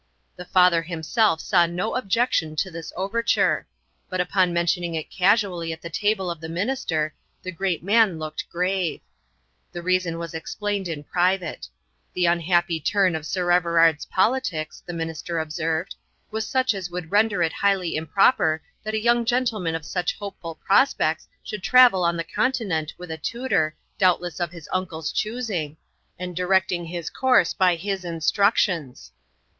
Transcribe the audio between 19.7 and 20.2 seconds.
of such